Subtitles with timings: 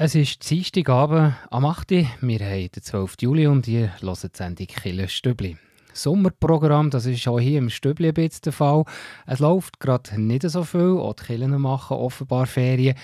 [0.00, 1.90] Es ist Dienstagabend am 8.
[1.90, 2.06] Wir
[2.38, 3.16] haben den 12.
[3.20, 5.56] Juli und ihr hört die Sendung «Kille Stübli».
[5.92, 8.84] Sommerprogramm, das ist auch hier im Stübli ein bisschen der Fall.
[9.26, 12.94] Es läuft gerade nicht so viel, auch die Kirchen machen offenbar Ferien.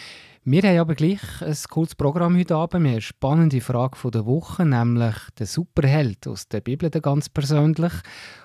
[0.44, 2.84] Wir haben aber gleich ein cooles Programm heute Abend.
[2.84, 7.92] Wir haben eine spannende Frage der Woche, nämlich den Superheld aus der Bibel ganz persönlich.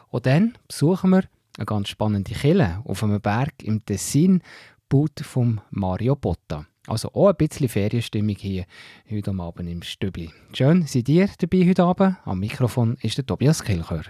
[0.08, 1.24] Und dann besuchen wir
[1.56, 4.42] eine ganz spannende Kille auf einem Berg im Tessin,
[4.90, 6.66] Boot von Mario Botta.
[6.90, 8.66] Also auch ein bisschen Ferienstimmung hier
[9.12, 10.32] heute Abend im Stübli.
[10.54, 12.18] Schön, seid ihr dabei heute Abend.
[12.26, 14.06] Am Mikrofon ist der Tobias Kilchör.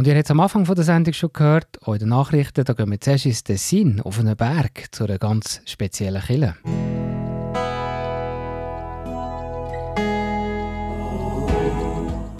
[0.00, 2.72] Und ihr habt es am Anfang der Sendung schon gehört, auch in den Nachrichten, da
[2.72, 6.54] gehen wir zuerst ins Tessin, auf einen Berg, zu einer ganz speziellen Kille.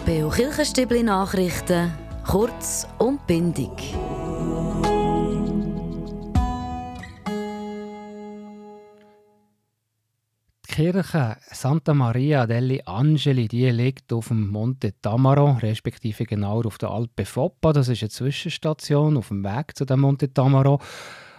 [0.07, 1.93] Beo Kirchenstibli Nachrichten,
[2.27, 3.95] kurz und bindig.
[10.71, 16.91] Kirche Santa Maria degli Angeli, die liegt auf dem Monte Tamaro, respektive genau auf der
[16.91, 17.73] Alpe Foppa.
[17.73, 20.81] Das ist eine Zwischenstation auf dem Weg zu dem Monte Tamaro.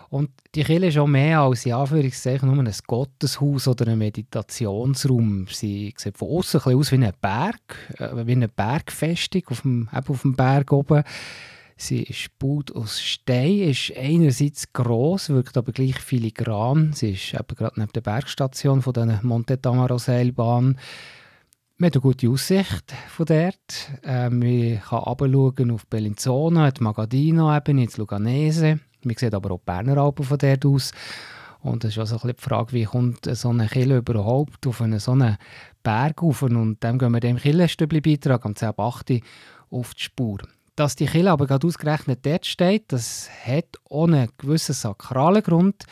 [0.09, 5.48] Und die Kirche ist auch mehr als in Anführungszeichen nur ein Gotteshaus oder ein Meditationsraum.
[5.50, 10.22] Sie sieht von außen aus wie ein Berg, äh, wie eine Bergfestung auf dem, auf
[10.24, 11.04] dem Berg oben.
[11.81, 16.94] Sie ist gebaut aus Stein, ist einerseits gross, wirkt aber gleich filigran.
[16.94, 20.78] Sie ist eben gerade neben der Bergstation von der Monte Tamaro Seilbahn.
[21.78, 23.89] Man hat eine gute Aussicht von dort.
[24.04, 28.80] Ähm, man kann runterschauen auf Bellinzona, die Magadino-Ebene, ins Luganese.
[29.04, 30.92] Man sieht aber auch die Berner Alpen von dort aus.
[31.62, 35.13] Und es ist also die Frage, wie kommt so eine Kille überhaupt auf einen so
[35.13, 35.38] einen
[35.81, 36.44] Berg rauf?
[36.44, 39.24] Und dem gehen wir dem Killenstübli-Beitrag am 10.8.
[39.72, 40.38] auf die Spur.
[40.81, 45.83] Dass die Kille aber gerade ausgerechnet dort steht, das hat einen gewissen sakralen Grund.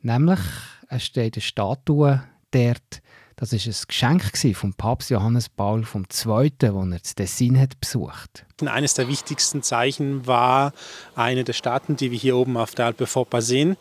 [0.00, 0.40] Nämlich,
[0.88, 3.02] es steht eine Statue dort,
[3.36, 8.46] Das war ein Geschenk von Papst Johannes Paul II., als er das Tessin hat besucht
[8.64, 10.72] Eines der wichtigsten Zeichen war
[11.14, 13.76] eine der Statuen, die wir hier oben auf der Alpe Foppa sehen.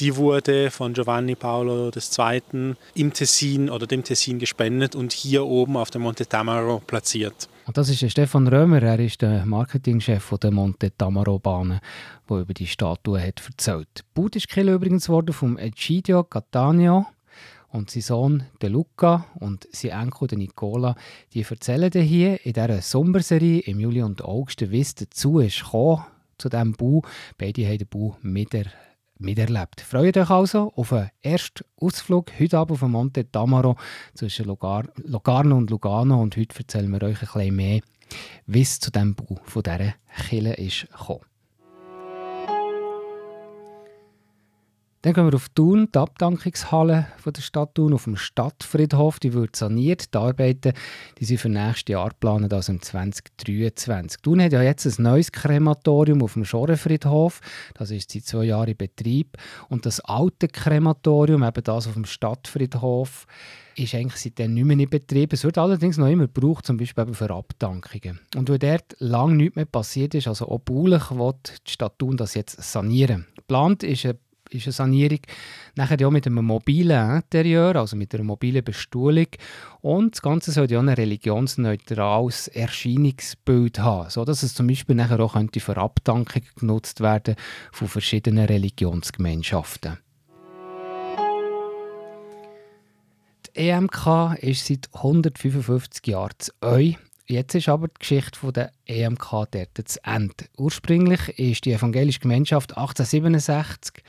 [0.00, 2.74] Die wurde von Giovanni Paolo II.
[2.94, 7.48] im Tessin oder dem Tessin gespendet und hier oben auf dem Monte Tamaro platziert.
[7.66, 11.80] Und das ist Stefan Römer, er ist der Marketingchef der Monte Tamaro Bahnen,
[12.28, 14.04] der über die Statue hat erzählt.
[14.14, 17.06] Baut ist übrigens worden vom Egidio Cattaneo
[17.70, 20.96] und sein Sohn der Luca und sein Enkel der Nicola,
[21.32, 26.02] die erzählen hier in dieser Sommerserie im Juli und August, wie es dazu ist gekommen,
[26.36, 27.02] zu diesem Bau.
[27.38, 28.64] Beide haben den Bau miter
[29.18, 29.80] miterlebt.
[29.80, 33.76] Freut euch also auf einen ersten Ausflug heute Abend auf dem Monte Tamaro
[34.14, 37.80] zwischen Logar und Lugano und heute erzählen wir euch ein bisschen mehr,
[38.46, 39.94] wie es zu diesem Bau von dieser
[40.28, 41.33] Kille ist gekommen.
[45.04, 49.18] Dann gehen wir auf Thun, die Abdankungshalle der Stadt Thun, auf dem Stadtfriedhof.
[49.18, 50.14] Die wird saniert.
[50.14, 50.72] Die Arbeiten
[51.18, 54.22] die sind für nächstes Jahr geplant, also im 2023.
[54.22, 57.42] Thun hat ja jetzt ein neues Krematorium auf dem Schorenfriedhof.
[57.74, 59.36] Das ist seit zwei Jahren in Betrieb.
[59.68, 63.26] Und das alte Krematorium, eben das auf dem Stadtfriedhof,
[63.76, 65.34] ist eigentlich seitdem nicht mehr in Betrieb.
[65.34, 68.20] Es wird allerdings noch immer gebraucht, zum Beispiel für Abdankungen.
[68.36, 72.16] Und weil dort lange nichts mehr passiert ist, also auch baulich, wird die Stadt Thun
[72.16, 73.26] das jetzt sanieren.
[73.36, 74.16] Geplant ist eine
[74.54, 75.20] ist eine Sanierung.
[75.74, 79.26] Nachher ja mit einem mobilen Interieur, also mit einer mobilen Bestuhlung.
[79.80, 85.34] Und das Ganze soll ja ein religionsneutrales Erscheinungsbild haben, sodass es zum Beispiel nachher auch
[85.34, 87.36] könnte für Abdankungen genutzt werden
[87.72, 89.98] von verschiedenen Religionsgemeinschaften.
[93.46, 96.94] Die EMK ist seit 155 Jahren zu Eu
[97.26, 100.44] Jetzt ist aber die Geschichte der EMK dort zu Ende.
[100.58, 104.04] Ursprünglich ist die evangelische Gemeinschaft 1867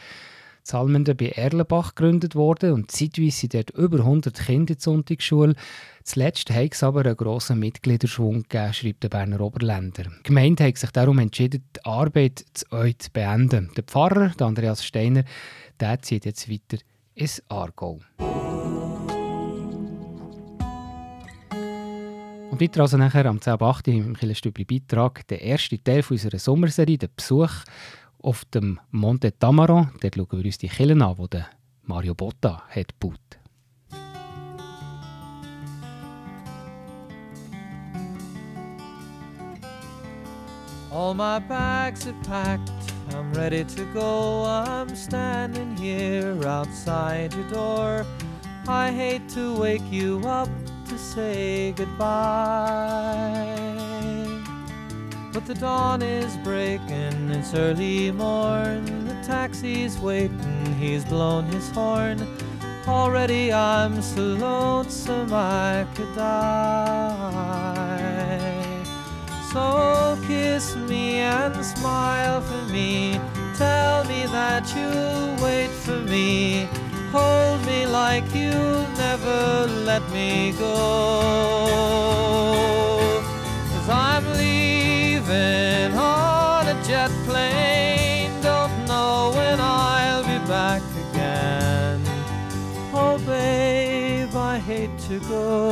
[0.68, 5.54] Salmende bei Erlenbach gegründet worden und zeitweise sind dort über 100 Kinder in der Sonntagsschule.
[6.04, 10.06] Zuletzt hat es aber einen grossen Mitgliederschwung gegeben, schreibt der Berner Oberländer.
[10.06, 13.70] Die Gemeinde hat sich darum entschieden, die Arbeit zu euch zu beenden.
[13.78, 15.24] Der Pfarrer, der Andreas Steiner,
[15.80, 16.82] der zieht jetzt weiter
[17.14, 18.00] ins Aargau.
[22.50, 23.88] Und weiter also nachher am 10.8.
[23.90, 27.52] im Killenstübli Beitrag der erste Teil unserer Sommerserie, der Besuch
[28.26, 29.88] auf dem Monte Tamaro.
[30.02, 31.46] Dort schauen wir uns die an, die
[31.84, 33.20] Mario Botta hat gebaut.
[40.92, 42.72] All my bags are packed,
[43.12, 44.46] I'm ready to go.
[44.46, 48.06] I'm standing here outside your door.
[48.68, 50.50] I hate to wake you up
[50.88, 52.06] to say goodbye.
[55.36, 59.06] But the dawn is breaking, it's early morn.
[59.06, 62.26] The taxi's waiting, he's blown his horn.
[62.88, 67.04] Already I'm so lonesome I could die.
[69.52, 73.20] So kiss me and smile for me.
[73.58, 76.70] Tell me that you'll wait for me
[77.16, 81.86] hold me like you'll never let me go.
[85.28, 92.00] Leaving on a jet plane, don't know when I'll be back again.
[92.94, 95.66] Oh, babe, I hate to go.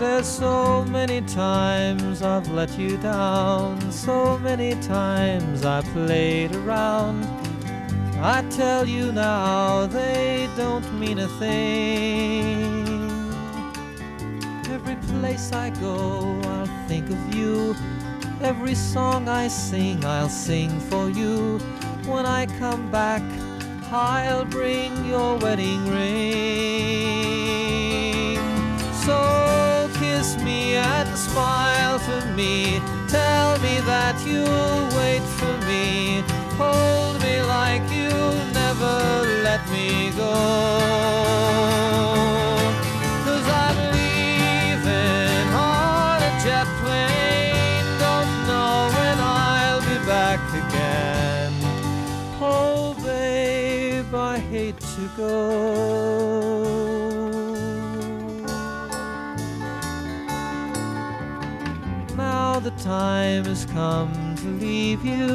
[0.00, 7.24] There's so many times I've let you down, so many times I played around.
[8.20, 12.77] I tell you now, they don't mean a thing.
[15.08, 17.74] Place I go, I'll think of you.
[18.42, 21.58] Every song I sing, I'll sing for you.
[22.06, 23.22] When I come back,
[23.90, 26.28] I'll bring your wedding ring.
[29.06, 32.80] So kiss me and smile for me.
[33.08, 36.22] Tell me that you'll wait for me.
[36.60, 41.38] Hold me like you'll never let me go.
[55.16, 56.28] Go.
[62.60, 65.26] the time has come to leave you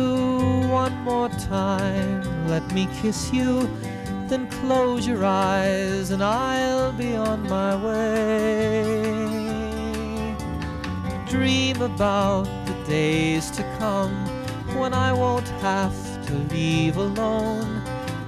[0.69, 2.47] one more time.
[2.47, 3.67] Let me kiss you,
[4.27, 8.93] then close your eyes, and I'll be on my way.
[11.27, 14.13] Dream about the days to come
[14.77, 15.95] when I won't have
[16.27, 17.82] to leave alone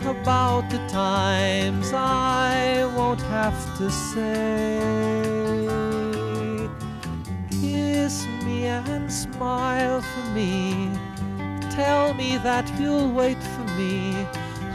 [0.06, 4.80] about the times I won't have to say.
[7.50, 10.90] Kiss me and smile for me.
[11.72, 14.14] Tell me that you'll wait for me.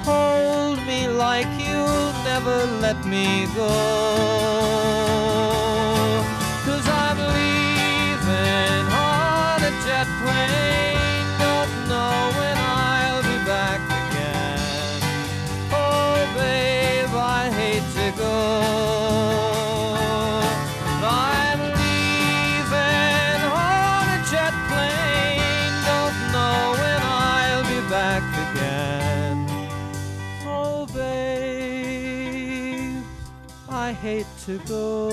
[0.04, 5.29] Hold me like you'll never let me go.
[34.46, 35.10] To go.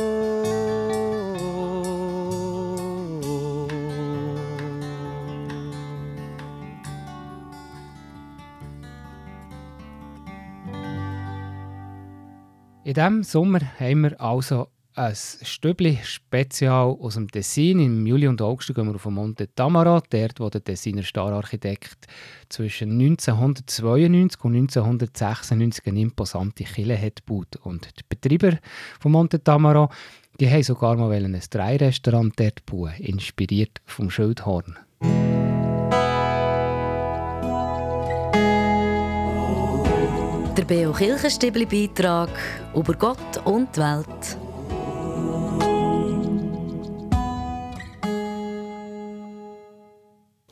[12.84, 17.80] In diesem Sommer haben wir also ein Stübli-Spezial aus dem Tessin.
[17.80, 22.08] Im Juli und August gehen wir auf den Monte Tamaro, dort wo der Tessiner Stararchitekt
[22.50, 27.58] zwischen 1992 und 1996 eine imposante Kille hat gebaut.
[27.62, 28.58] Und die Betreiber
[29.00, 29.90] von Monte Tamaro,
[30.40, 34.78] die haben sogar mal ein Drei-Restaurant dort bauen, inspiriert vom Schildhorn.
[40.58, 42.30] Der Beo Kirchenstibli-Beitrag
[42.74, 44.47] über Gott und die Welt.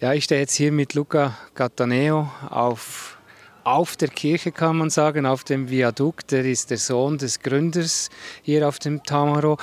[0.06, 3.18] Ja, ich stehe jetzt hier mit Luca Cattaneo auf,
[3.64, 6.32] auf der Kirche, kann man sagen, auf dem Viadukt.
[6.32, 8.12] Er ist der Sohn des Gründers
[8.44, 9.58] hier auf dem Tamaro.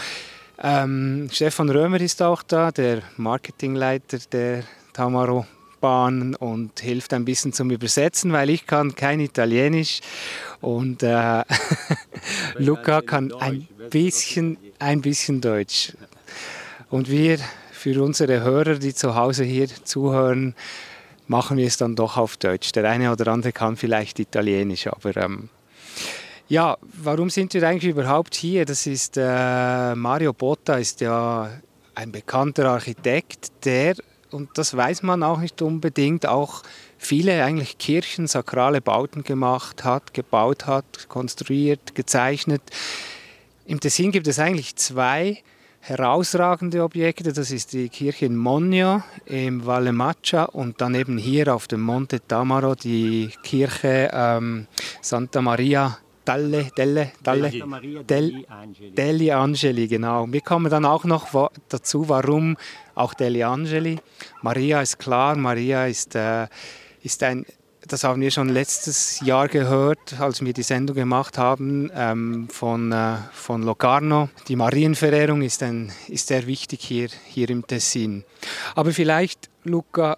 [0.61, 5.47] Ähm, Stefan Römer ist auch da, der Marketingleiter der Tamaro
[5.81, 10.01] Bahn und hilft ein bisschen zum Übersetzen, weil ich kann kein Italienisch
[10.61, 11.43] und äh,
[12.57, 15.93] Luca kann ein bisschen, ein bisschen Deutsch.
[16.91, 17.39] Und wir,
[17.73, 20.55] für unsere Hörer, die zu Hause hier zuhören,
[21.27, 22.73] machen wir es dann doch auf Deutsch.
[22.73, 25.49] Der eine oder andere kann vielleicht Italienisch, aber ähm,
[26.49, 28.65] ja, warum sind wir eigentlich überhaupt hier?
[28.65, 31.51] Das ist äh, Mario Botta ist ja
[31.95, 33.95] ein bekannter Architekt, der
[34.31, 36.63] und das weiß man auch nicht unbedingt, auch
[36.99, 42.63] viele eigentlich Kirchen, sakrale Bauten gemacht hat, gebaut hat, konstruiert, gezeichnet.
[43.73, 45.43] Im Tessin gibt es eigentlich zwei
[45.81, 47.33] herausragende Objekte.
[47.33, 51.81] Das ist die Kirche in Monio im Valle Maccia und dann eben hier auf dem
[51.81, 54.67] Monte Tamaro die Kirche ähm,
[55.01, 57.51] Santa Maria Dalle, Delle, Dalle,
[58.07, 58.45] Del,
[58.95, 60.31] Degli Angeli, genau.
[60.31, 62.59] Wir kommen dann auch noch dazu, warum
[62.95, 63.99] auch Degli Angeli.
[64.43, 66.47] Maria ist klar, Maria ist, äh,
[67.03, 67.47] ist ein,
[67.87, 72.93] das haben wir schon letztes Jahr gehört, als wir die Sendung gemacht haben ähm, von,
[72.93, 74.29] äh, von Locarno.
[74.49, 78.25] Die Marienverehrung ist, ein, ist sehr wichtig hier, hier im Tessin.
[78.75, 80.17] Aber vielleicht, Luca,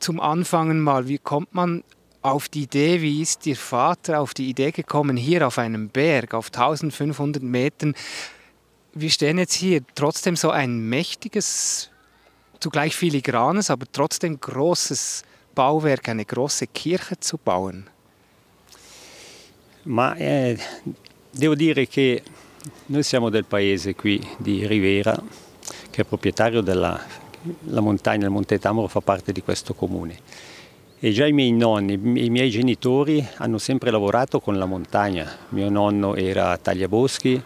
[0.00, 1.84] zum Anfangen mal, wie kommt man
[2.22, 6.34] auf die Idee, wie ist Ihr Vater auf die Idee gekommen, hier auf einem Berg,
[6.34, 7.94] auf 1500 Metern?
[8.92, 11.90] Wir stehen jetzt hier, trotzdem so ein mächtiges,
[12.58, 15.22] zugleich filigranes, aber trotzdem großes
[15.60, 17.86] Bauwerk, eine große Kirche zu bauen.
[19.82, 20.58] Ma eh,
[21.30, 22.22] devo dire che
[22.86, 25.22] noi siamo del paese qui di Rivera,
[25.90, 26.98] che è proprietario della
[27.64, 30.18] la montagna, il Monte Tamaro fa parte di questo comune.
[30.98, 31.92] E già i miei nonni,
[32.24, 35.30] i miei genitori hanno sempre lavorato con la montagna.
[35.50, 37.42] Mio nonno era tagliaboschi,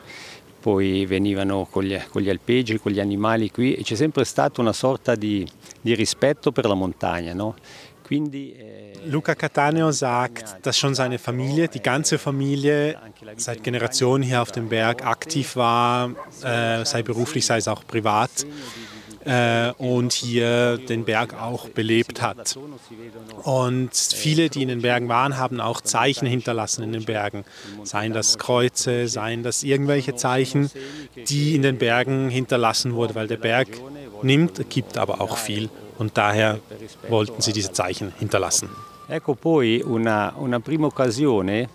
[0.61, 4.61] poi venivano con gli, con gli alpeggi, con gli animali qui e c'è sempre stata
[4.61, 5.47] una sorta di,
[5.81, 7.35] di rispetto per la montagna.
[7.35, 7.55] No?
[8.11, 12.99] Eh, Luca Cattaneo sagt, dass schon seine Familie, die ganze Familie,
[13.37, 16.11] seit Generationen hier auf dem Berg aktiv war,
[16.43, 18.47] äh, sei beruflich, sei es auch privat
[19.25, 22.59] äh, und hier den Berg auch belebt hat.
[23.43, 27.45] Und viele, die in den Bergen waren, haben auch Zeichen hinterlassen in den Bergen.
[27.85, 30.71] Seien das Kreuze, seien das irgendwelche Zeichen,
[31.29, 33.69] die in den Bergen hinterlassen wurden, weil der Berg
[34.23, 35.71] nimmt, gibt aber auch viel.
[35.99, 36.61] Und daher
[37.09, 38.69] wollten sie diese Zeichen hinterlassen.
[39.07, 41.69] Ecco poi una, una prima occasione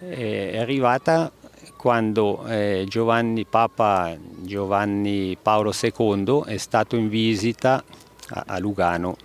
[0.00, 1.30] eh, è arrivata
[1.76, 7.82] quando eh, Giovanni Papa Giovanni Paolo II è stato in visita
[8.28, 9.16] a, Lugano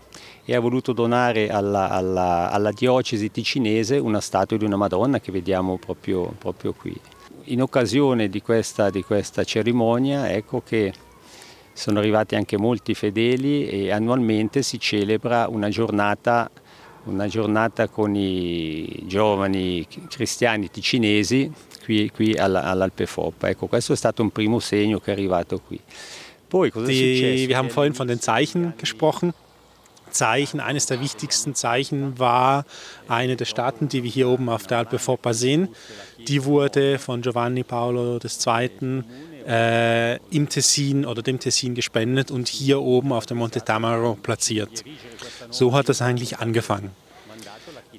[0.43, 5.31] e ha voluto donare alla, alla, alla, diocesi ticinese una statua di una Madonna che
[5.31, 6.99] vediamo proprio, proprio qui.
[7.45, 10.93] In occasione di questa, di questa cerimonia ecco che
[11.77, 16.49] sono arrivati anche molti fedeli e annualmente si celebra una giornata
[17.03, 21.49] una giornata con i giovani cristiani ticinesi
[21.83, 23.47] qui, qui alla, all'Alpe Foppa.
[23.47, 25.79] Ecco, questo è stato un primo segno che è arrivato qui.
[26.47, 27.35] Poi cosa è successo?
[27.35, 29.33] Die, wir haben vorhin von den Zeichen gesprochen.
[30.09, 32.65] Zeichen, eines der wichtigsten Zeichen war
[33.07, 35.69] eine der Staaten, die wir hier oben auf der Alpe Foppa sehen.
[36.27, 39.03] Die wurde von Giovanni Paolo II.
[39.47, 44.83] Äh, im Tessin oder dem Tessin gespendet und hier oben auf dem Monte Tamaro platziert.
[45.49, 46.91] So hat das eigentlich angefangen.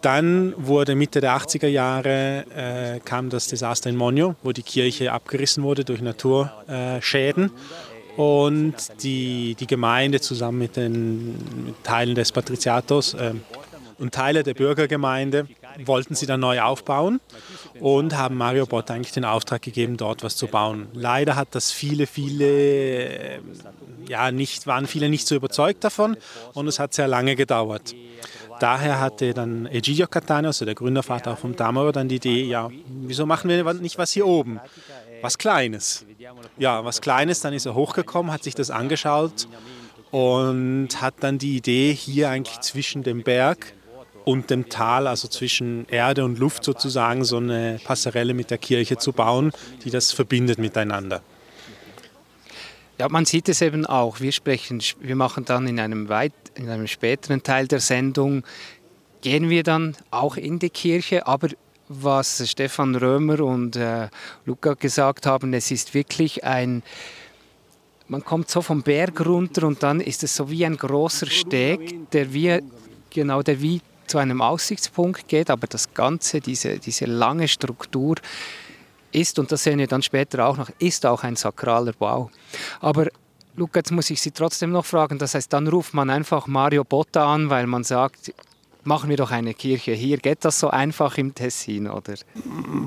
[0.02, 5.10] Dann wurde Mitte der 80er Jahre äh, kam das Desaster in Monio, wo die Kirche
[5.10, 7.50] abgerissen wurde durch Naturschäden.
[8.18, 13.32] Und die, die Gemeinde zusammen mit den Teilen des Patriziatos äh,
[13.98, 15.46] und Teile der Bürgergemeinde
[15.84, 17.20] wollten sie dann neu aufbauen
[17.80, 20.88] und haben Mario Bott eigentlich den Auftrag gegeben, dort was zu bauen.
[20.92, 23.40] Leider hat das viele, viele,
[24.08, 26.16] ja, nicht, waren viele nicht so überzeugt davon
[26.54, 27.94] und es hat sehr lange gedauert.
[28.60, 33.24] Daher hatte dann Egidio Cattaneo, also der Gründervater vom Tamaro, dann die Idee, ja, wieso
[33.24, 34.60] machen wir nicht was hier oben?
[35.22, 36.04] Was Kleines.
[36.56, 39.48] Ja, was Kleines, dann ist er hochgekommen, hat sich das angeschaut
[40.10, 43.74] und hat dann die Idee, hier eigentlich zwischen dem Berg
[44.28, 48.98] und dem Tal, also zwischen Erde und Luft sozusagen, so eine Passerelle mit der Kirche
[48.98, 49.52] zu bauen,
[49.84, 51.22] die das verbindet miteinander.
[52.98, 54.20] Ja, man sieht es eben auch.
[54.20, 58.44] Wir sprechen, wir machen dann in einem, weit, in einem späteren Teil der Sendung,
[59.22, 61.48] gehen wir dann auch in die Kirche, aber
[61.88, 64.08] was Stefan Römer und äh,
[64.44, 66.82] Luca gesagt haben, es ist wirklich ein,
[68.08, 72.10] man kommt so vom Berg runter und dann ist es so wie ein großer Steg,
[72.10, 72.60] der wie,
[73.08, 78.16] genau, der wie zu einem Aussichtspunkt geht, aber das Ganze, diese, diese lange Struktur
[79.12, 82.30] ist, und das sehen wir dann später auch noch, ist auch ein sakraler Bau.
[82.80, 83.08] Aber
[83.56, 86.84] Luca, jetzt muss ich Sie trotzdem noch fragen, das heißt, dann ruft man einfach Mario
[86.84, 88.32] Botta an, weil man sagt,
[88.84, 90.18] machen wir doch eine Kirche hier.
[90.18, 92.14] Geht das so einfach im Tessin, oder?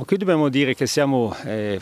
[0.05, 1.79] Qui dobbiamo dire che siamo eh,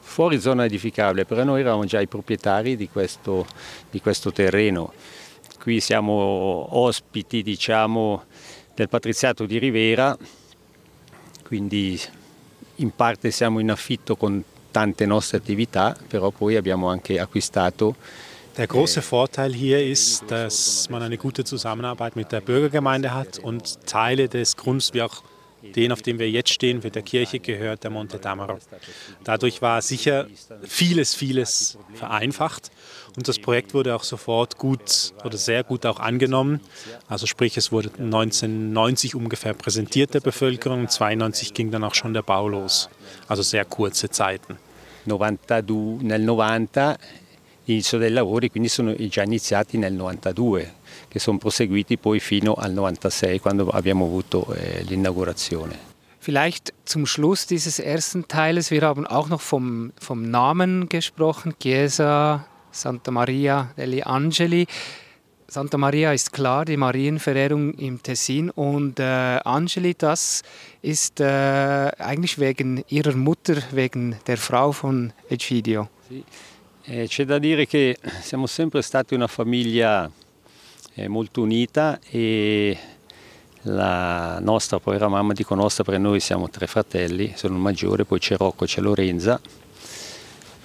[0.00, 3.46] fuori zona edificabile, però noi eravamo già i proprietari di questo,
[3.90, 4.92] di questo terreno.
[5.58, 8.24] Qui siamo ospiti, diciamo,
[8.74, 10.16] del patriziato di Rivera,
[11.44, 12.00] quindi
[12.76, 17.94] in parte siamo in affitto con tante nostre attività, però poi abbiamo anche acquistato
[18.56, 23.86] Der große Vorteil hier ist, dass man eine gute Zusammenarbeit mit der Bürgergemeinde hat und
[23.86, 25.22] Teile des Grunds, wie auch
[25.62, 28.58] den, auf dem wir jetzt stehen, mit der Kirche gehört der Monte Tamaro.
[29.24, 30.26] Dadurch war sicher
[30.62, 32.70] vieles, vieles vereinfacht
[33.16, 36.60] und das Projekt wurde auch sofort gut oder sehr gut auch angenommen.
[37.08, 42.14] Also sprich, es wurde 1990 ungefähr präsentiert der Bevölkerung und 92 ging dann auch schon
[42.14, 42.88] der Bau los.
[43.28, 44.58] Also sehr kurze Zeiten.
[45.06, 46.98] 92, nel 90
[47.64, 50.72] l'inizio dei lavori, quindi sono già iniziati nel 92,
[51.12, 55.90] che sono proseguiti poi fino al 96, quando abbiamo avuto eh, l'inaugurazione.
[56.18, 62.46] Vielleicht zum Schluss dieses ersten Teiles, wir haben auch noch vom, vom Namen gesprochen, Chiesa
[62.70, 64.66] Santa Maria degli Angeli.
[65.48, 70.40] Santa Maria ist klar, die Marienverehrung im Tessin und äh, Angeli, das
[70.80, 71.24] ist äh,
[71.98, 75.90] eigentlich wegen ihrer Mutter, wegen der Frau von Egidio.
[76.08, 76.24] Sì.
[76.84, 80.10] Eh, c'è da dire che siamo sempre stati una famiglia
[80.94, 82.76] eh, molto unita e
[83.62, 88.04] la nostra, poi era mamma, dico nostra perché noi siamo tre fratelli, sono il maggiore,
[88.04, 89.40] poi c'è Rocco, c'è Lorenza.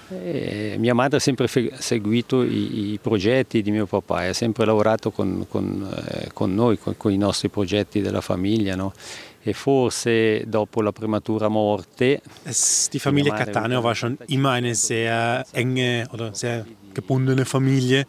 [0.10, 4.64] E mia madre ha sempre seguito i, i, progetti di mio papà e ha sempre
[4.64, 8.76] lavorato con, con, eh, con noi, con, con, i nostri progetti della famiglia.
[8.76, 8.94] No?
[9.42, 12.22] E forse dopo la prematura morte.
[12.44, 18.08] Es, die Familie Cattaneo war schon immer eine sehr enge oder sehr gebundene Familie.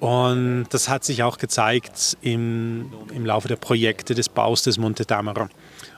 [0.00, 5.06] Und das hat sich auch gezeigt im, im Laufe der Projekte des Baus des Monte
[5.06, 5.48] Tamaro.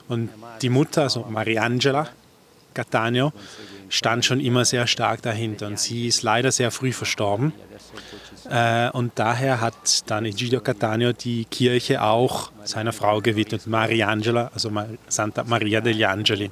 [0.07, 0.29] Und
[0.61, 2.09] die Mutter, also Mariangela
[2.73, 3.33] Cattaneo,
[3.89, 5.67] stand schon immer sehr stark dahinter.
[5.67, 7.53] Und sie ist leider sehr früh verstorben.
[8.49, 14.71] Äh, und daher hat dann Egidio Cattaneo die Kirche auch seiner Frau gewidmet, Mariangela, also
[15.07, 16.49] Santa Maria degli Angeli.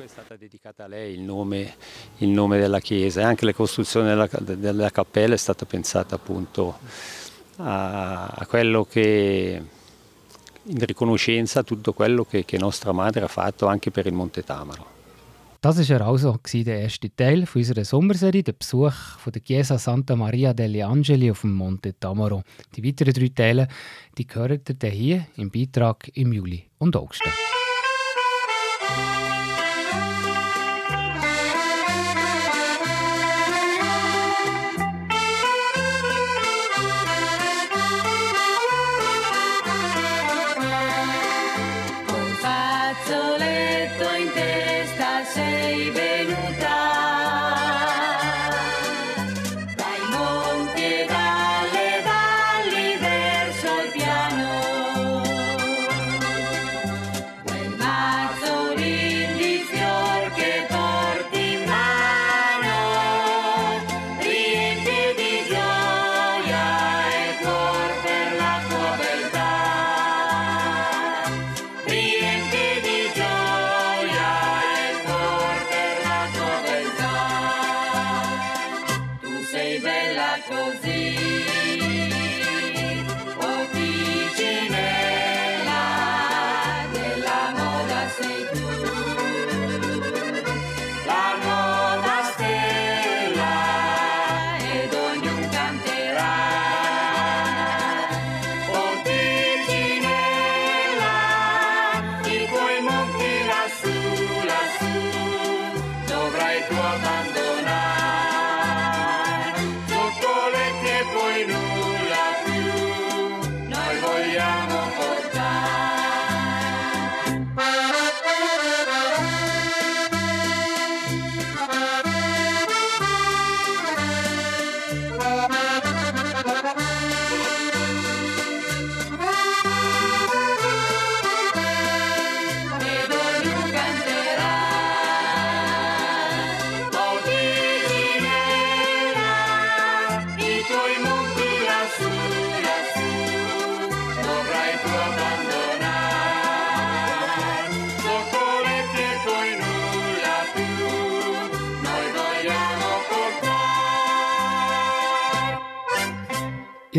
[1.13, 1.73] il nome,
[2.19, 6.77] il nome della chiesa anche la costruzione della, della cappella è stata pensata appunto
[7.59, 9.61] a, a quello che
[10.63, 14.97] in riconoscenza tutto quello che, che nostra madre ha fatto anche per il Monte Tamaro.
[15.61, 20.53] Das war also der erste Teil unserer Sommerserie, der Besuch von der Chiesa Santa Maria
[20.53, 22.43] degli Angeli auf dem Monte Tamaro.
[22.73, 23.67] Die weiteren drei Teile
[24.17, 27.23] die gehört hier im Beitrag im Juli und August.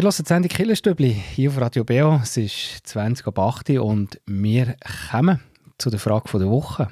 [0.00, 2.20] Ihr hört die Sendung Killerstübli hier auf Radio Beo.
[2.22, 4.76] Es ist 20 ab 8 Uhr und wir
[5.10, 5.40] kommen
[5.76, 6.88] zu der Frage der Woche.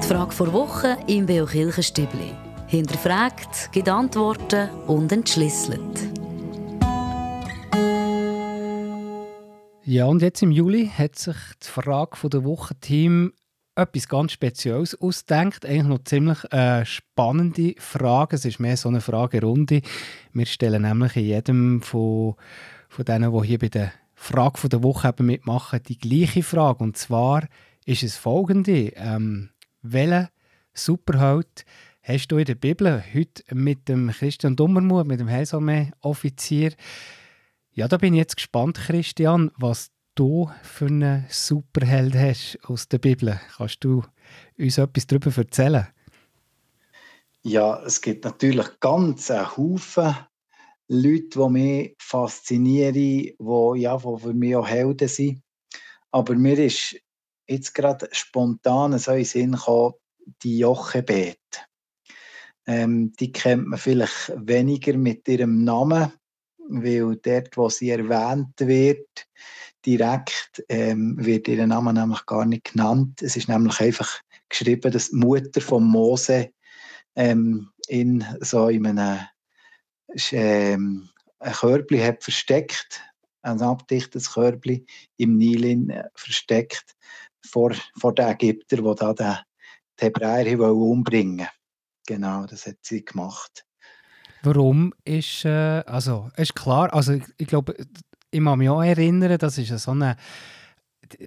[0.00, 2.30] Die Frage vor Woche im Beo Kirchenstübli.
[2.68, 5.80] Hinterfragt, gibt Antworten und entschlüsselt.
[9.82, 13.32] Ja, und jetzt im Juli hat sich die Frage der Woche Team
[13.78, 15.64] etwas ganz Spezielles ausdenkt.
[15.64, 18.36] Eigentlich noch ziemlich äh, spannende Frage.
[18.36, 19.82] Es ist mehr so eine Fragerunde.
[20.32, 22.34] Wir stellen nämlich in jedem von,
[22.88, 26.82] von denen, die hier bei der Frage der Woche eben mitmachen, die gleiche Frage.
[26.82, 27.46] Und zwar
[27.86, 28.92] ist es folgende.
[28.96, 29.50] Ähm,
[29.82, 30.28] welchen
[30.74, 31.64] Superheld
[32.02, 36.72] hast du in der Bibel heute mit dem Christian Dummermuth, mit dem Heilsarmee-Offizier?
[37.72, 42.98] Ja, da bin ich jetzt gespannt, Christian, was du für einen Superheld hast aus der
[42.98, 43.40] Bibel.
[43.56, 44.02] Kannst du
[44.58, 45.86] uns etwas darüber erzählen?
[47.42, 50.16] Ja, es gibt natürlich ganz einen Haufen
[50.88, 53.36] Leute, die mich faszinieren, die,
[53.76, 55.42] ja, die für mich auch Helden sind.
[56.10, 56.96] Aber mir ist
[57.46, 59.94] jetzt gerade spontan so in Sinn gekommen,
[60.42, 61.38] die Jochebed.
[62.66, 66.12] Ähm, die kennt man vielleicht weniger mit ihrem Namen,
[66.68, 69.28] weil dort, wo sie erwähnt wird,
[69.84, 73.22] direkt ähm, wird ihr Name nämlich gar nicht genannt.
[73.22, 76.50] Es ist nämlich einfach geschrieben, dass die Mutter von Mose
[77.16, 79.20] ähm, in so in einem
[80.32, 81.08] ähm,
[81.40, 83.00] ein Körbli hat versteckt,
[83.42, 84.84] ein abdichtetes Körbli
[85.16, 86.96] im Nil in, äh, versteckt
[87.46, 89.36] vor, vor den Ägyptern, die da den,
[90.00, 91.48] die Hebräer wollen umbringen
[92.06, 93.66] Genau, das hat sie gemacht.
[94.42, 97.74] Warum ist, äh, also, ist klar, also ich, ich glaube,
[98.30, 100.16] ich kann mich auch erinnern, das ist so eine,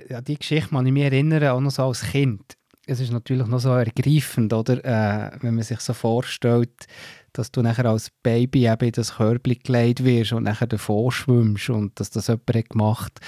[0.10, 2.58] ja, die Geschichte kann ich mich erinnern, auch noch so als Kind.
[2.86, 6.88] Es ist natürlich noch so ergreifend, oder, äh, wenn man sich so vorstellt,
[7.34, 11.70] dass du nachher als Baby eben in das Körbchen gelegt wirst und nachher davor schwimmst
[11.70, 13.20] und dass das jemand hat gemacht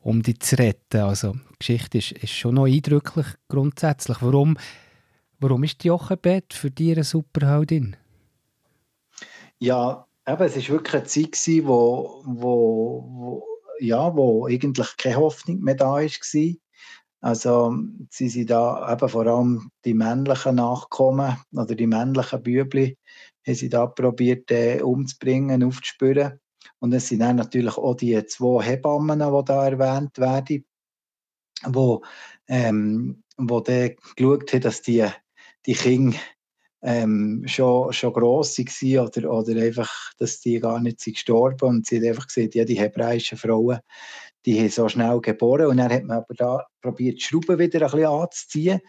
[0.00, 1.02] um dich zu retten.
[1.02, 4.18] Also die Geschichte ist, ist schon noch eindrücklich grundsätzlich.
[4.20, 4.56] Warum,
[5.38, 7.96] warum ist die Jochebed für dich eine Superheldin?
[9.58, 13.46] Ja, eben, es war wirklich eine Zeit, gewesen, wo, wo, wo,
[13.78, 16.56] ja, wo eigentlich keine Hoffnung mehr da war.
[17.22, 17.76] Also
[18.08, 22.96] sie sind da eben vor allem die männlichen Nachkommen oder die männlichen Bübli
[23.46, 26.40] haben sie da probiert äh, umzubringen, aufzuspüren.
[26.78, 30.64] Und es sind dann natürlich auch die zwei Hebammen, die da erwähnt werden,
[31.66, 32.02] wo,
[32.48, 35.06] ähm, wo dann geschaut haben, dass die,
[35.66, 36.16] die Kinder
[36.82, 41.86] ähm, schon, schon gross waren oder, oder einfach, dass die gar nicht sind gestorben und
[41.86, 43.80] sie haben einfach gesehen, ja, die hebräischen Frauen,
[44.46, 47.82] die haben so schnell geboren und dann hat man aber da probiert, die Schrauben wieder
[47.82, 48.80] ein bisschen anzuziehen,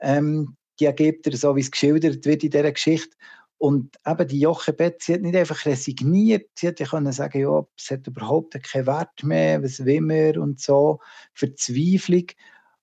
[0.00, 3.16] ähm, die Ägypter, so wie es geschildert wird in dieser Geschichte.
[3.58, 7.90] Und eben die Jochebed, sie hat nicht einfach resigniert, sie hätte können sagen, ja, es
[7.90, 10.98] hat überhaupt keinen Wert mehr, was will man und so,
[11.32, 12.26] Verzweiflung.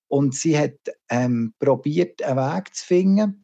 [0.07, 3.42] Und sie hat ähm, probiert, einen Weg zu finden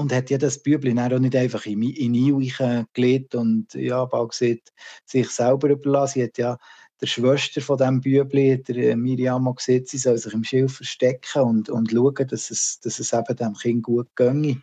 [0.00, 2.50] und hat ja das Bübli auch nicht einfach in, in Nil
[2.94, 6.14] gelegt und ja, bald sich selber überlassen.
[6.14, 6.58] Sie hat ja
[7.02, 11.42] der Schwester von diesem Bübli, der äh, Miriam, gesagt, sie soll sich im Schilf verstecken
[11.42, 14.62] und, und schauen, dass es, dass es eben dem Kind gut ginge.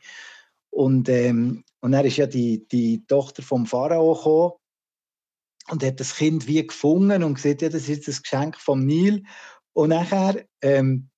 [0.71, 4.53] Und, ähm, und dann ist ja die, die Tochter vom Pharao gekommen
[5.69, 9.23] und hat das Kind wie gefunden und gesagt, ja, das ist das Geschenk vom Nil.
[9.73, 11.09] Und nachher ähm,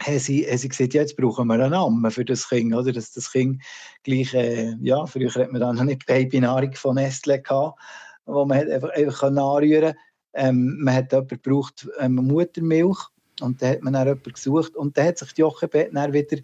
[0.00, 2.92] haben sie, haben sie gesagt, ja, jetzt brauchen wir einen Namen für das Kind, oder?
[2.92, 3.62] Dass das Kind
[4.02, 7.78] gleich, äh, ja, früher hat man dann noch nicht Babynahrung von Nestle gehabt,
[8.26, 9.94] wo man hat einfach, einfach anrühren
[10.34, 12.98] ähm, Man hat jemanden gebraucht, ähm, Muttermilch,
[13.40, 16.38] und da hat man dann jemanden gesucht, und dann hat sich Jochebed dann wieder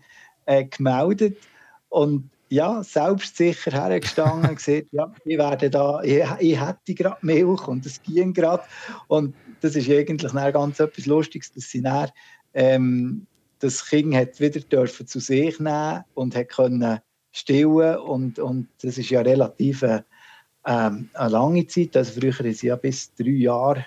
[0.46, 1.38] äh, gemeldet,
[1.88, 7.66] und ja, selbstsicher hergestanden und gesagt, ja, ich werde da, ich, ich hätte gerade Milch
[7.66, 8.62] und es ging gerade.
[9.08, 12.10] Und das ist eigentlich dann ganz etwas Lustiges, dass sie dann,
[12.52, 13.26] ähm,
[13.58, 17.00] das Kind hat wieder dürfen zu sich nehmen und hat können
[17.32, 20.04] stillen und, und das ist ja relativ eine,
[20.66, 21.96] ähm, eine lange Zeit.
[21.96, 23.86] Also früher ist ja bis drei Jahre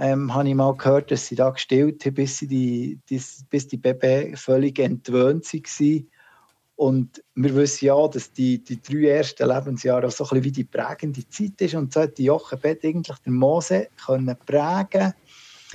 [0.00, 3.68] ähm, habe ich mal gehört, dass sie da gestillt haben, bis, sie die, die, bis
[3.68, 6.06] die Baby völlig entwöhnt waren.
[6.76, 10.52] Und wir wissen ja, dass die, die drei ersten Lebensjahre auch so ein bisschen wie
[10.52, 11.74] die prägende Zeit ist.
[11.74, 15.12] Und so hat die Jochebed eigentlich den Mose können prägen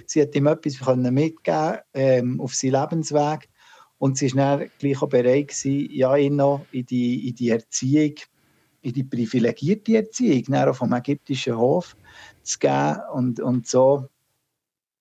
[0.06, 3.50] Sie hat ihm etwas mitgeben ähm, auf seinen Lebensweg.
[3.98, 7.50] Und sie war dann gleich auch bereit, gewesen, ja, ihn noch in die, in die
[7.50, 8.16] Erziehung,
[8.82, 11.96] in die privilegierte Erziehung auch vom ägyptischen Hof
[12.44, 13.00] zu geben.
[13.14, 14.10] Und, und so,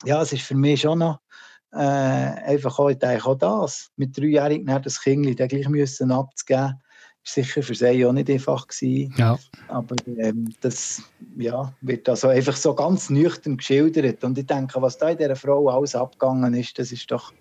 [0.05, 1.21] ja, es ist für mich schon noch
[1.73, 6.81] äh, einfach auch, ich denke auch das, mit dreijährigen das Kind dann gleich müssen abzugeben,
[7.25, 9.15] sicher für sie auch nicht einfach gewesen.
[9.17, 9.39] Ja.
[9.69, 11.03] Aber ähm, das
[11.37, 14.23] ja, wird also einfach so ganz nüchtern geschildert.
[14.23, 17.33] Und ich denke, was da in dieser Frau alles abgegangen ist, das ist doch,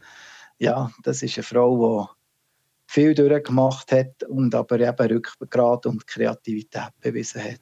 [0.58, 6.92] ja, das ist eine Frau, die viel durchgemacht hat und aber eben Rückgrat und Kreativität
[7.02, 7.60] bewiesen hat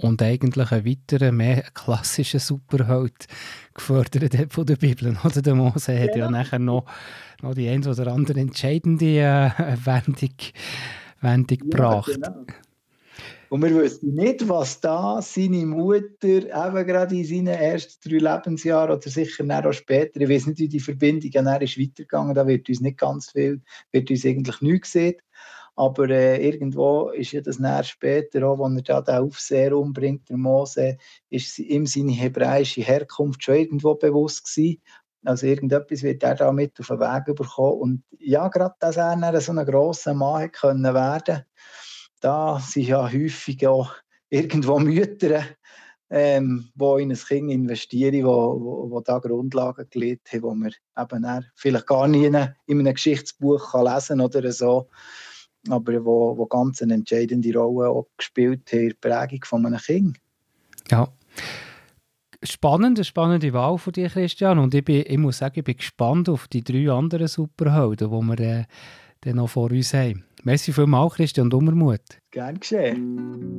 [0.00, 3.26] und eigentlich einen weiteren, mehr klassischen Superheld
[3.74, 5.16] gefördert hat von der Bibel.
[5.24, 6.84] Oder der Mose hat ja, ja nachher noch,
[7.42, 9.50] noch die ein oder andere entscheidende äh,
[9.84, 10.34] Wendung,
[11.20, 12.12] Wendung ja, gebracht.
[12.14, 12.44] Genau.
[13.50, 18.98] Und wir wissen nicht, was da seine Mutter eben gerade in seinen ersten drei Lebensjahren
[18.98, 22.68] oder sicher auch später, ich weiß nicht, wie die Verbindung dann ist weitergegangen, da wird
[22.68, 25.16] uns nicht ganz viel, wird uns eigentlich nichts gesehen.
[25.76, 30.28] Aber äh, irgendwo ist ja das näher später, auch, als er da den Aufseher umbringt,
[30.28, 30.98] der Mose,
[31.30, 34.82] ist ihm seine hebräische Herkunft schon irgendwo bewusst gewesen.
[35.24, 37.80] Also irgendetwas wird er da mit auf den Weg bekommen.
[37.80, 41.44] Und ja, gerade, dass er so ein grosser Mann hätte können werden
[42.20, 43.92] da sind ja häufig auch
[44.28, 45.42] irgendwo Mütter,
[46.10, 51.22] ähm, die in ein Kind investieren, wo, wo, wo da Grundlagen gelegt haben, die man
[51.22, 54.88] eben vielleicht gar nie in einem Geschichtsbuch kann lesen oder so
[55.68, 59.78] aber wo, wo ganz eine entscheidende Rolle auch gespielt haben in der Prägung von einem
[59.78, 60.18] Kind.
[60.90, 61.08] Ja.
[62.44, 64.58] Spannende, spannende Wahl von dir, Christian.
[64.58, 68.26] Und ich, bin, ich muss sagen, ich bin gespannt auf die drei anderen Superhelden, die
[68.26, 68.64] wir äh,
[69.22, 70.24] dann noch vor uns haben.
[70.44, 72.20] Merci vielmals, Christian Dummermuth.
[72.30, 73.58] Gern geschehen.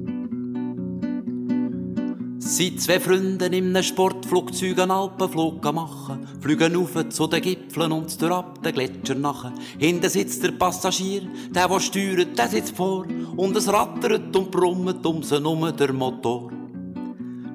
[2.39, 8.19] Sind zwei Freunde in einem Sportflugzeug einen Alpenflug machen, fliegen auf zu den Gipfeln und
[8.21, 9.53] durch ab den Gletscher nachher.
[9.77, 15.05] Hinten sitzt der Passagier, der, der steuert, der sitzt vor, und es rattert und brummt
[15.05, 16.58] um sie um der Motor.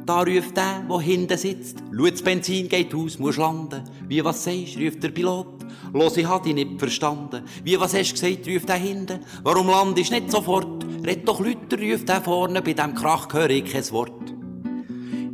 [0.07, 3.83] Da ruft der, der hinten sitzt, schau, das Benzin geht aus, muss landen.
[4.07, 5.65] Wie was sagst, ruft der Pilot,
[5.95, 7.43] los, ich hab dich nicht verstanden.
[7.63, 10.85] Wie was hast du gesagt, ruft der hinten, warum landest nicht sofort?
[11.07, 14.35] Red doch Lüter, ruft der vorne, bei dem Krach höre ich kein Wort.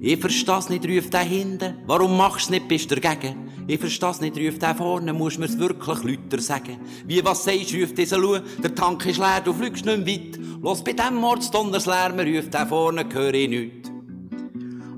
[0.02, 1.74] Ich versteh's nicht, ruft der hinten.
[1.86, 3.50] Warum machst du's nicht, bist dagegen?
[3.66, 6.78] Ich versteh's nicht, ruft der vorne, musst mir's wirklich Lüter sagen.
[7.06, 10.40] Wie was sagst, ruft dieser Lu, der Tank ist leer, du fliegst nicht weit.
[10.62, 13.79] Los, bei dem Mordsdonnerslärm ruft der vorne, höre ich nichts.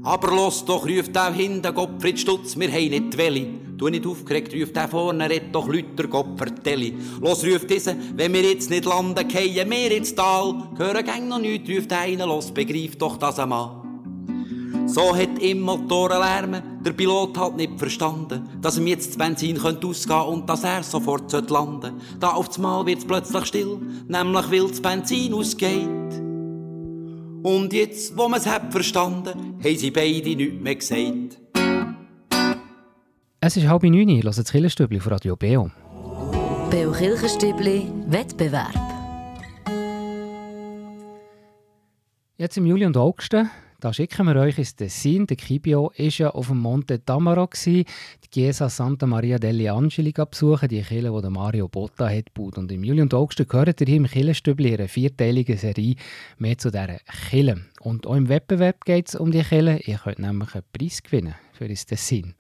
[0.04, 3.46] Aber los doch, ruft der hinten, Gottfried Stutz, wir haben nicht Welle.
[3.76, 6.92] Du nicht aufgeregt, ruft der vorne, red doch Lüter, Gott vertelle.
[7.20, 10.54] Los, ruft dieser, wenn wir jetzt nicht landen, keien wir ins Tal.
[10.76, 13.82] Hören gang noch nichts, ruft der eine, los, begreif doch das einmal.
[14.86, 19.56] So hat im Motoren lärmen, der Pilot hat nicht verstanden, dass ihm jetzt das Benzin
[19.56, 21.94] könnte ausgehen und dass er sofort landen sollte.
[22.18, 26.31] Da auf Mal wird's plötzlich still, nämlich weil das Benzin ausgeht.
[27.42, 31.38] Und jetzt, wo man's hat verstanden, haben sie beide nichts mehr gesagt.
[33.40, 35.70] Es ist halb neun, hört das Killerstübli von Radio Beo.
[36.70, 38.70] Beo Kirchenstübli Wettbewerb.
[42.38, 43.34] Jetzt im Juli und August
[43.82, 45.26] da schicken wir euch ins Tessin.
[45.26, 47.84] Der Kibio war ja auf dem Monte Tamaro, die
[48.30, 52.58] Chiesa Santa Maria degli Angeli besuchen, die Kirche, die Mario Botta hat gebaut.
[52.58, 55.96] Und im Juli und August gehört ihr hier im Kirchenstübli eine vierteilige Serie
[56.38, 57.60] mehr zu dieser Kirche.
[57.80, 59.80] Und auch im Wettbewerb geht es um die Kirche.
[59.84, 62.36] Ihr könnt nämlich einen Preis gewinnen für das Tessin.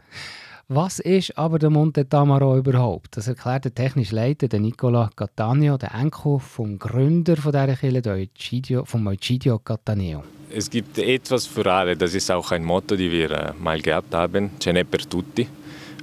[0.68, 3.16] Was ist aber der Monte Tamaro überhaupt?
[3.16, 8.86] Das erklärt der technische Leiter der Nicola Cattaneo, der Enkel vom Gründer von dieser Kirche,
[8.86, 10.22] vom Egidio Cattaneo.
[10.54, 14.14] Es gibt etwas für alle, das ist auch ein Motto, das wir äh, mal gehabt
[14.14, 15.48] haben, Ce n'è per tutti.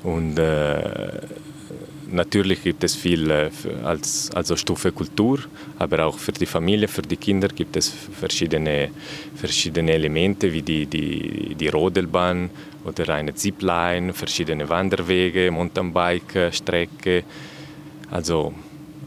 [0.04, 1.22] Und äh,
[2.12, 3.50] natürlich gibt es viel äh,
[3.84, 5.40] als also Stufe Kultur,
[5.78, 8.90] aber auch für die Familie, für die Kinder gibt es verschiedene,
[9.36, 12.50] verschiedene Elemente wie die, die, die Rodelbahn
[12.86, 17.24] oder eine Zipline, verschiedene Wanderwege, Mountainbike-Strecke.
[18.12, 18.54] Also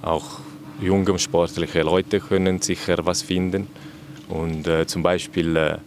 [0.03, 0.41] auch
[0.81, 3.69] junge sportliche Leute können sicher was finden.
[4.29, 5.79] Und äh, zum Beispiel äh,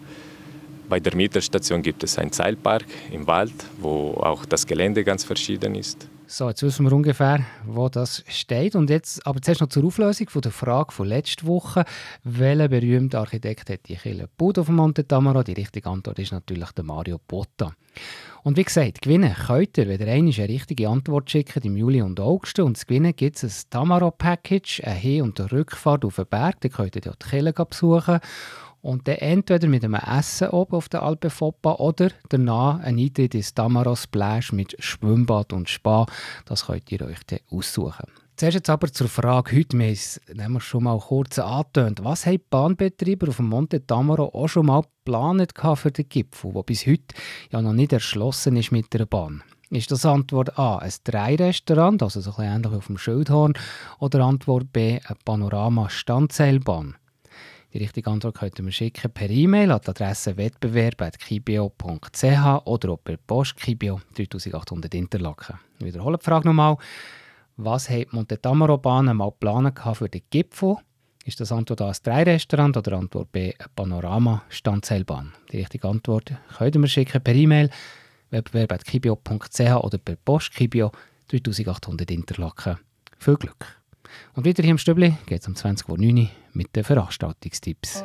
[0.87, 5.75] bei der Mieterstation gibt es einen Seilpark im Wald, wo auch das Gelände ganz verschieden
[5.75, 6.07] ist.
[6.27, 8.75] So, jetzt wissen wir ungefähr, wo das steht.
[8.75, 11.85] Und jetzt, aber zuerst noch zur Auflösung von der Frage von letzter Woche.
[12.23, 15.43] Welcher berühmte Architekt hat die Kille gebaut auf dem Monte Tamaro?
[15.43, 17.73] Die richtige Antwort ist natürlich der Mario Botta.
[18.41, 22.19] Und wie gesagt, gewinnen könnt ihr, wenn ihr eine richtige Antwort schickt im Juli und
[22.19, 22.59] August.
[22.59, 26.59] Und zu gewinnen gibt es ein Tamaro-Package, eine Hin- und eine Rückfahrt auf den Berg.
[26.61, 28.19] Da könnt ihr die Kille besuchen.
[28.85, 33.33] Und dann entweder mit einem Essen oben auf der Alpe Foppa oder danach ein Eintritt
[33.33, 36.05] ins Tamaro Splash mit Schwimmbad und Spa.
[36.45, 38.05] Das könnt ihr euch dann aussuchen.
[38.35, 39.79] Zuerst jetzt aber zur Frage heute.
[39.79, 40.21] Wir es
[40.59, 42.03] schon mal kurz angetönt.
[42.03, 46.53] Was haben die Bahnbetreiber auf dem Monte Tamaro auch schon mal geplant für den Gipfel,
[46.53, 47.15] der bis heute
[47.51, 49.41] ja noch nicht erschlossen ist mit der Bahn?
[49.71, 53.53] Ist das Antwort A ein Dreirestaurant, also so ein bisschen ähnlich auf dem Schildhorn,
[53.97, 56.97] oder Antwort B eine Panorama-Standseilbahn?
[57.75, 63.03] Die richtige Antwort könnt ihr mir schicken per E-Mail an die Adresse wettbewerb.kibio.ch oder auch
[63.03, 65.59] per Post Kibio 3800 Interlaken.
[65.79, 66.77] Ich wiederhole die Frage nochmal.
[67.57, 70.77] Was hat die Monte Tamaro Bahn mal geplant für den Gipfel?
[71.25, 75.33] Ist das Antwort A ein Dreirestaurant oder Antwort B eine Panorama-Standseilbahn?
[75.51, 77.69] Die richtige Antwort könnt ihr mir schicken per E-Mail
[78.29, 80.93] wettbewerb.kibio.ch oder per Post Kibio
[81.27, 82.77] 3800 Interlaken.
[83.19, 83.84] Viel Glück!
[84.33, 88.03] Und wieder hier im Stübli geht es um 20.09 Uhr mit den Veranstaltungstipps.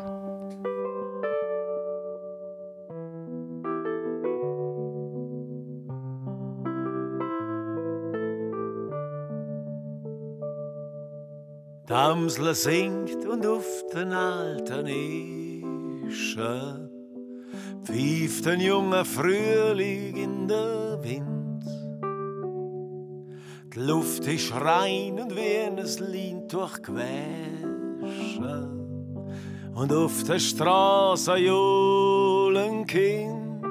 [11.86, 14.86] Damsle singt und auf den alten
[16.06, 16.88] Ischen
[17.82, 21.39] pfeift ein junger Frühling in der Wind.
[23.72, 25.76] Die Luft ist rein und wie ein
[26.10, 27.06] Lin durchgewaschen.
[29.76, 33.62] Und auf der Straße johlen Kind.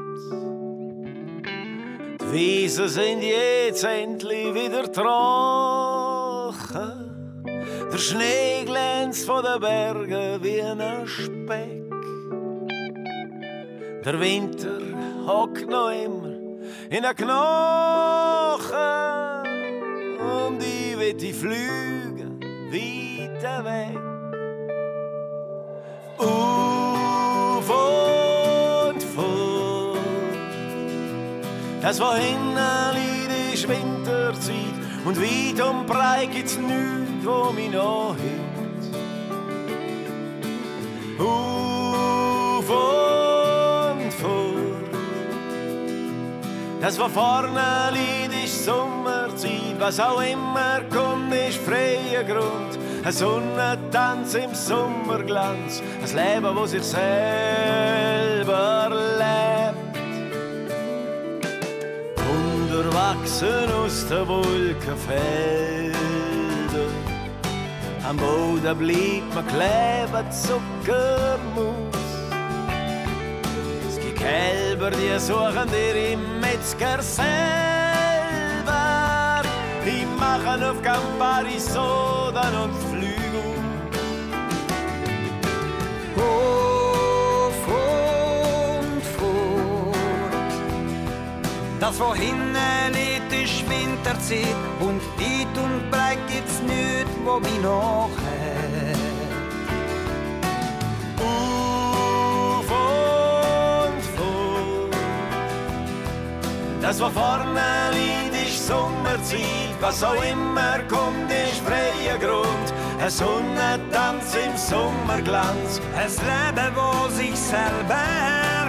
[2.22, 5.04] Die Wiesen sind jetzt endlich wieder trocken.
[7.92, 11.84] Der Schnee glänzt von den Bergen wie ein Speck.
[14.06, 14.80] Der Winter
[15.28, 16.40] hockt noch immer
[16.90, 19.19] in den Knochen.
[21.00, 22.28] Und ich Flüge
[22.72, 23.98] weiter weg.
[26.18, 29.98] Auf und fort.
[31.82, 32.54] Das wohin
[32.96, 34.56] liegt, ist Winterzeit.
[35.06, 38.98] Und weit und breit gibt's nichts, wo mich noch hängt.
[41.18, 44.92] Auf und fort.
[46.82, 48.66] Das, was vorne liegt, ist
[49.40, 49.80] Sommerzeit.
[49.80, 52.78] Was auch immer kommt, ist freier Grund.
[53.04, 55.82] Ein Sonnentanz im Sommerglanz.
[56.02, 57.02] Ein Leben, wo sich selber
[59.18, 59.78] lebt.
[62.30, 65.94] Unterwachsen aus den Wolkenfeldern.
[68.08, 71.90] Am Boden bleibt man kleben, Zuckermus.
[74.18, 77.79] Kälber, die suchen dir im Metzger selber.
[80.40, 83.58] Machen auf Campari Sodan und Flügel.
[86.16, 89.96] Auf und fort.
[91.80, 92.56] Das, wo hinten
[92.94, 98.98] liegt, ist Winterzeit und weit und breit gibt's nichts, wo mich noch hat.
[101.20, 103.94] Und fort.
[106.82, 108.19] Das, was vorne liegt,
[108.70, 109.76] Sommerzeit.
[109.82, 112.68] Was auch immer kommt, ist freier Grund.
[113.02, 115.82] Ein Sonnentanz im Sommerglanz.
[115.96, 118.06] Ein Leben, wo sich selber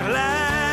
[0.09, 0.70] lebt.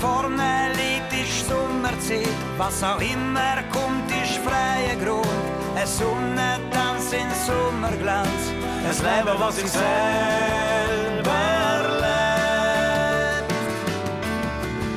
[0.00, 2.38] Vorne liegt, ist Sommerzeit.
[2.56, 5.26] Was auch immer kommt, ist freier Grund.
[5.76, 8.42] Ein Sonnentanz in Sommerglanz.
[8.88, 9.84] Ein Leben, was ich selber
[12.04, 13.52] lebt.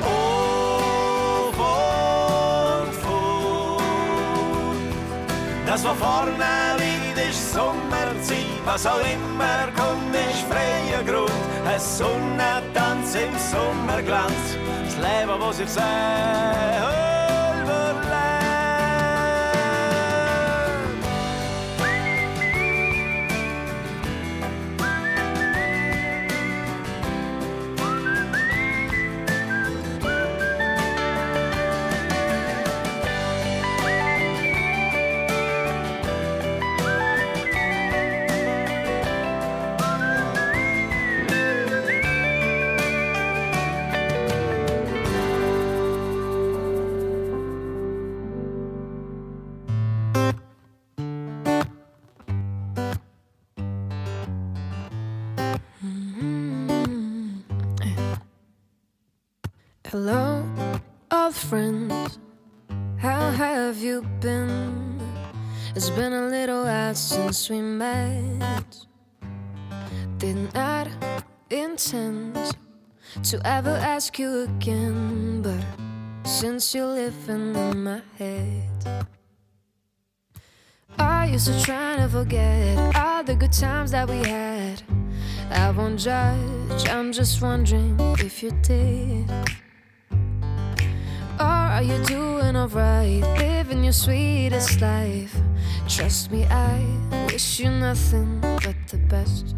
[0.02, 3.80] Auf und vor.
[5.66, 8.58] Das, was vorne liegt, ist Sommerzeit.
[8.64, 11.30] Was auch immer kommt, ist freier Grund.
[11.66, 14.63] Ein Sonnentanz im Sommerglanz.
[14.96, 17.03] Das Leben, was ich selber
[59.94, 60.42] Hello,
[61.12, 62.18] old friends.
[62.96, 64.98] How have you been?
[65.76, 68.86] It's been a little while since we met.
[70.18, 72.34] Did not I intend
[73.22, 75.64] to ever ask you again, but
[76.28, 79.06] since you're living in my head,
[80.98, 84.82] I used to try to forget all the good times that we had.
[85.52, 89.30] I won't judge, I'm just wondering if you did.
[91.74, 93.20] Are you doing alright?
[93.36, 95.34] Living your sweetest life.
[95.88, 96.86] Trust me, I
[97.26, 99.56] wish you nothing but the best.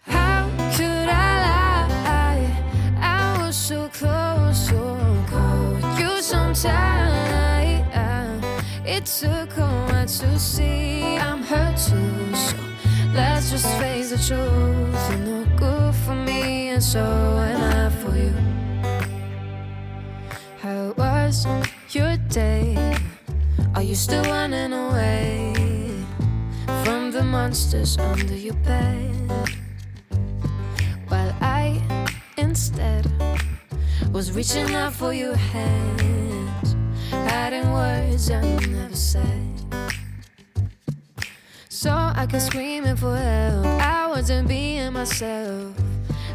[0.00, 2.48] How could I lie?
[2.98, 4.96] I was so close, so
[5.28, 5.84] cold.
[5.98, 7.84] You so tight.
[8.86, 12.34] It took a while to see I'm hurt too.
[12.34, 12.56] So
[13.12, 15.10] let's just face the truth.
[15.10, 17.59] You're no good for me, and so am
[21.30, 21.46] was
[21.90, 22.74] your day?
[23.76, 25.52] Are you still running away
[26.82, 29.30] from the monsters under your bed?
[31.06, 31.80] While I
[32.36, 33.06] instead
[34.12, 36.74] was reaching out for your hand,
[37.12, 39.54] hiding words I never said.
[41.68, 43.66] So I kept screaming for help.
[43.66, 45.76] I wasn't being myself.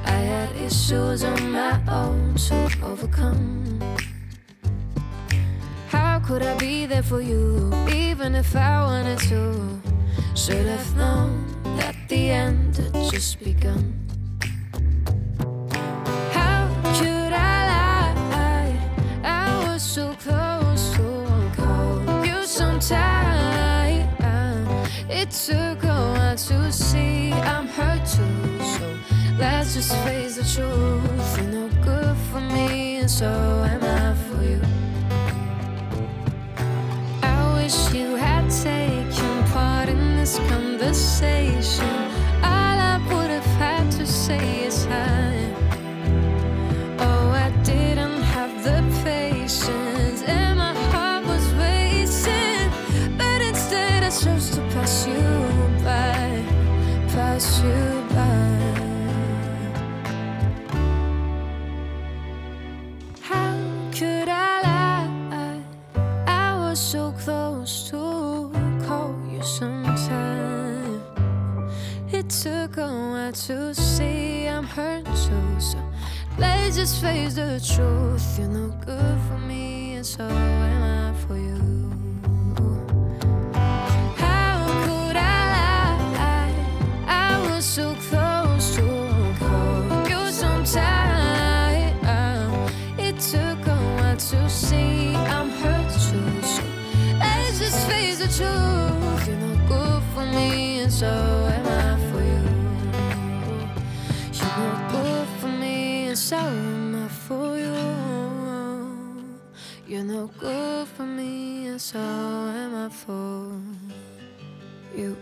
[0.05, 3.65] I had issues on my own to overcome.
[6.26, 9.80] Could I be there for you, even if I wanted to?
[10.34, 11.45] Should have known
[11.78, 13.93] that the end had just begun.
[16.32, 16.67] How
[16.97, 18.80] could I lie?
[19.23, 22.26] I was so close, so cold.
[22.26, 24.09] You so tight.
[25.07, 28.63] It took a while to see I'm hurt too.
[28.73, 28.97] So
[29.38, 31.38] let's just face the truth.
[31.38, 33.28] You're no good for me, and so
[33.69, 34.04] am I
[40.26, 41.86] this conversation.
[42.41, 45.34] All I would have had to say is hi.
[76.76, 78.38] Just face the truth.
[78.38, 81.55] You're no good for me, and so am I for you.
[84.17, 85.19] How could I
[86.19, 86.53] lie?
[87.07, 88.82] I was so close to
[89.39, 91.93] call you sometime.
[92.99, 96.41] It took a while to see I'm hurt too.
[96.43, 96.63] So
[97.19, 99.28] let's just face the truth.
[99.28, 101.34] You're not good for me, and so
[110.39, 113.51] Good for me, and so am I for
[114.97, 115.15] you.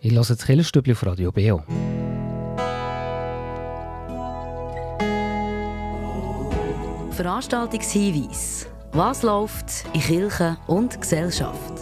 [0.00, 1.62] Ich höre das Killerstübli auf Radio Beo.
[7.12, 8.66] Veranstaltungshinweis.
[8.92, 11.72] Was läuft in Kirche und Gesellschaft?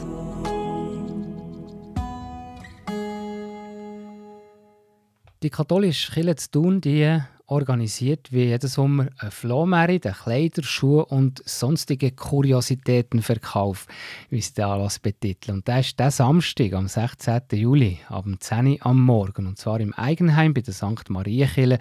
[5.43, 7.21] Die katholische Kirche zu Thun die
[7.51, 13.87] organisiert wie jeden Sommer ein Flohmarkt, ein Kleider-, Schuhe- und sonstige Kuriositätenverkauf,
[14.31, 15.55] wie es der Anlass betitelt.
[15.55, 17.43] Und das ist der Samstag, am 16.
[17.53, 19.47] Juli, ab 10 Uhr am Morgen.
[19.47, 21.11] Und zwar im Eigenheim bei der St.
[21.11, 21.79] Marienkirche.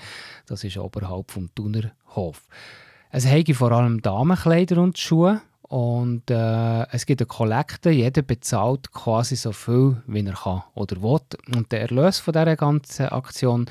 [0.47, 2.47] Das ist oberhalb vom Thuner Hof.
[3.11, 5.41] Es hege vor allem Damenkleider und Schuhe.
[5.70, 10.99] Und äh, es gibt eine Kollekte, jeder bezahlt quasi so viel, wie er kann oder
[11.03, 11.20] will.
[11.55, 13.67] Und der Erlös von dieser ganzen Aktion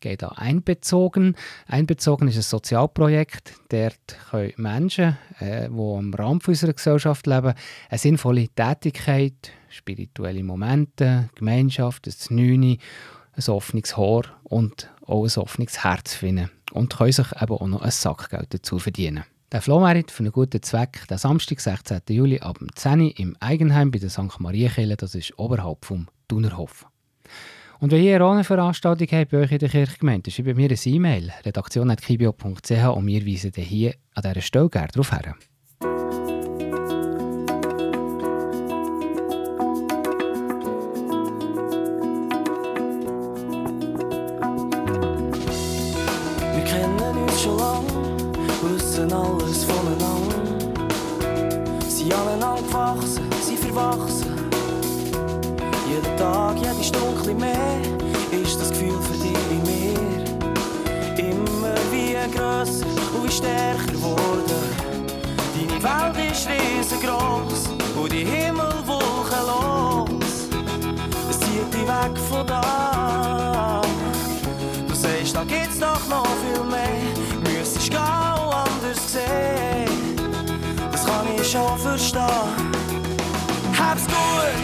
[0.00, 1.36] geht da einbezogen.
[1.66, 3.52] Einbezogen ist ein Sozialprojekt.
[3.68, 7.52] Dort können Menschen, äh, die am Rand unserer Gesellschaft leben,
[7.90, 12.78] eine sinnvolle Tätigkeit, spirituelle Momente, Gemeinschaft, ein Znüni,
[13.34, 16.50] ein offenes Haar und auch ein offenes Herz finden.
[16.72, 19.24] Und können sich eben auch noch ein Sackgeld dazu verdienen.
[19.52, 22.00] Der Flohmarkt für einen guten Zweck, der Samstag, 16.
[22.08, 24.40] Juli ab 10 Uhr im Eigenheim bei der St.
[24.40, 26.86] Marienkirche, das ist oberhalb vom Thunerhof.
[27.78, 30.78] Und wenn ihr auch eine Veranstaltung habt bei euch in der Kirchgemeinde, schreibt mir eine
[30.82, 35.34] E-Mail, redaktion.kibio.ch und wir weisen hier an dieser Stelle gerne darauf her.
[48.92, 50.42] Wissen alles voneinander.
[51.88, 54.50] Sie aneinander gewachsen, sie verwachsen.
[55.88, 57.80] Jeden Tag, jede Stunde mehr,
[58.30, 61.30] ist das Gefühl für dich wie mir.
[61.30, 64.62] Immer wie grösser und wie stärker geworden.
[65.54, 70.48] Deine Welt ist riesengroß und die Himmel wolkenlos.
[71.30, 73.80] Es zieht dich weg von da.
[74.86, 77.11] Du sagst, da gibt's doch noch viel mehr.
[79.12, 80.16] Sehen.
[80.90, 82.22] Das kann ich schon verstehen.
[83.78, 84.56] Hab's gut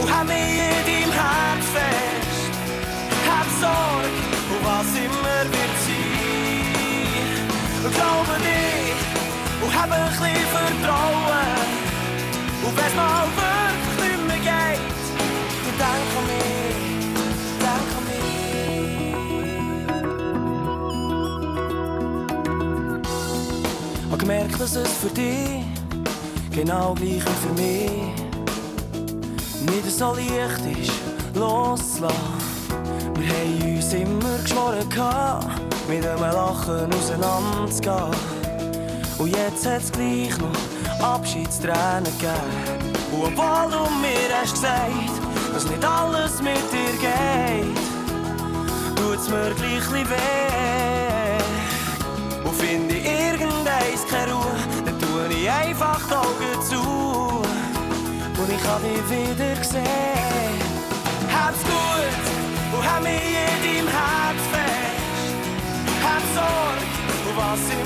[0.00, 2.50] und hab mich in deinem Herz fest.
[3.30, 4.10] Hab Sorge
[4.50, 6.24] und was immer wird sein.
[7.94, 8.98] Glaube dich
[9.62, 11.62] und hab ein bisschen Vertrauen.
[12.64, 14.82] Und wenn's mal wirklich nicht mehr geht,
[15.66, 16.53] dann denk an mich,
[24.24, 25.64] gemerkt, dass es für dich
[26.50, 27.90] genau gleich wie für mich
[29.66, 30.92] nicht so leicht ist,
[31.34, 32.16] loszulassen.
[33.18, 34.88] Wir haben uns immer geschworen,
[35.88, 38.16] mit einem Lachen auseinanderzugehen.
[39.18, 42.84] Und jetzt hat's gleich noch Abschiedstränen gegeben.
[43.12, 45.20] Und obwohl du mir hast gesagt,
[45.52, 47.76] dass nicht alles mit dir geht,
[48.96, 50.43] tut's mir gleich weh.
[54.10, 56.80] Keine Ruhe, dann tue ich einfach die Augen zu.
[58.40, 60.54] Und ich hab dich wieder gesehen.
[61.32, 62.24] Hab's gut
[62.72, 65.34] und hab mich in deinem Herz fest.
[66.02, 66.84] Hab Sorge
[67.28, 67.83] und was immer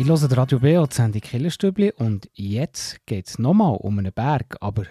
[0.00, 4.56] Ich höre Radio BO, die Sendung Killerstübli und jetzt geht es nochmal um einen Berg,
[4.60, 4.84] aber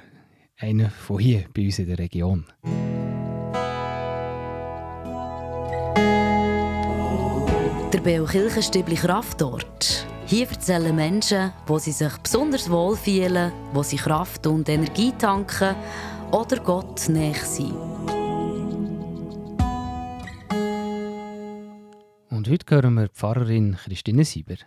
[0.58, 2.44] einen von hier bei uns in der Region.
[7.94, 10.06] Der Beo Kirchenstübli Kraftort.
[10.26, 15.74] Hier erzählen Menschen, wo sie sich besonders wohl fühlen, wo sie Kraft und Energie tanken
[16.32, 17.72] oder Gott näher sind.
[22.30, 24.58] Und heute hören wir die Pfarrerin Christine Sieber.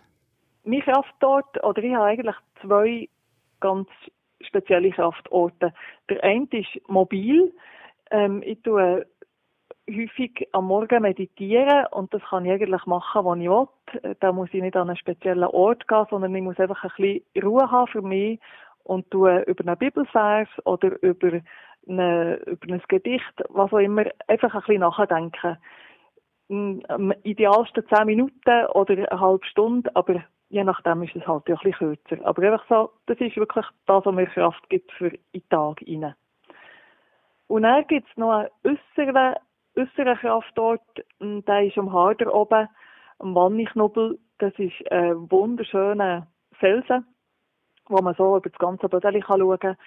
[0.63, 3.09] Mein Kraftorte, oder ich habe eigentlich zwei
[3.59, 3.87] ganz
[4.41, 5.73] spezielle Kraftorte.
[6.09, 7.53] Der eine ist mobil.
[8.11, 9.05] Ähm, ich tue
[9.89, 13.67] häufig am Morgen meditieren und das kann ich eigentlich machen, wann ich will.
[14.19, 17.43] Da muss ich nicht an einen speziellen Ort gehen, sondern ich muss einfach ein bisschen
[17.43, 18.39] Ruhe haben für mich
[18.83, 21.41] und tue über einen Bibelvers oder über,
[21.87, 25.57] eine, über ein Gedicht, was auch immer, einfach ein bisschen nachdenken.
[26.89, 31.55] Am idealsten zehn Minuten oder eine halbe Stunde, aber je nachdem ist es halt ja
[31.55, 32.25] ein bisschen kürzer.
[32.25, 36.13] Aber einfach so, das ist wirklich das, was mir Kraft gibt für den Tag rein.
[37.47, 39.35] Und dann gibt es noch einen äußeren,
[39.77, 40.81] äußeren Kraftort,
[41.19, 42.67] der ist am Harder oben,
[43.19, 44.19] am Wanniknubbel.
[44.39, 47.05] Das ist ein wunderschöner Felsen,
[47.87, 49.77] wo man so über das ganze kann schauen kann.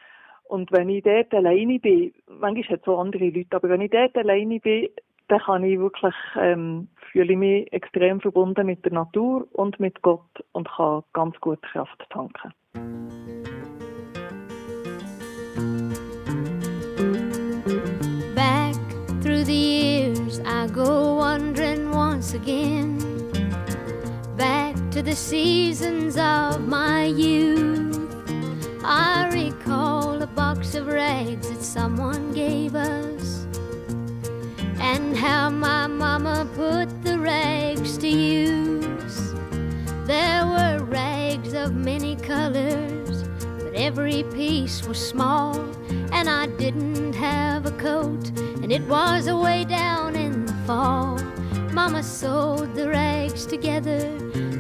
[0.45, 3.91] Und wenn ich dort alleine bin, manchmal hat es so andere Leute, aber wenn ich
[3.91, 4.89] dort alleine bin,
[5.29, 10.03] dann kann ich wirklich, ähm, fühle ich mich extrem verbunden mit der Natur und mit
[10.03, 12.53] Gott und kann ganz gut Kraft tanken.
[18.35, 18.75] Back
[19.23, 22.99] through the years, I go wandering once again.
[24.37, 27.99] Back to the seasons of my youth.
[28.85, 33.24] I recall a box of rags that someone gave us.
[34.81, 39.35] And how my mama put the rags to use.
[40.07, 43.25] There were rags of many colors,
[43.59, 45.59] but every piece was small.
[46.13, 48.31] And I didn't have a coat,
[48.63, 51.19] and it was away down in the fall.
[51.73, 54.01] Mama sewed the rags together,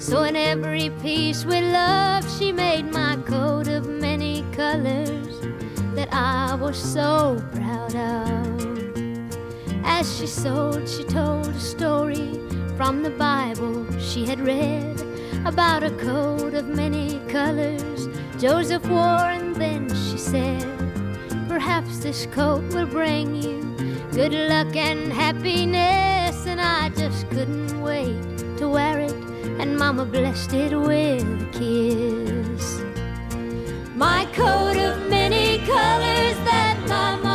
[0.00, 5.40] so in every piece with love, she made my coat of many colors
[5.94, 8.53] that I was so proud of.
[9.84, 12.40] As she sewed, she told a story
[12.76, 15.00] from the Bible she had read
[15.44, 18.08] about a coat of many colors
[18.38, 20.66] Joseph wore, and then she said,
[21.48, 23.62] Perhaps this coat will bring you
[24.10, 26.46] good luck and happiness.
[26.46, 28.18] And I just couldn't wait
[28.58, 29.14] to wear it,
[29.60, 32.82] and Mama blessed it with a kiss.
[33.94, 37.33] My coat of many colors that mama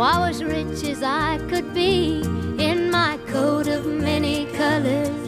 [0.00, 2.22] I was rich as I could be
[2.58, 5.20] in my coat of many colors